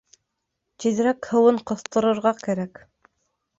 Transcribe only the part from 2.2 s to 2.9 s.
кәрәк!